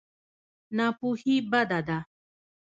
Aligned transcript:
ناپوهي 0.75 1.35
بده 1.51 1.79
ده. 1.87 1.99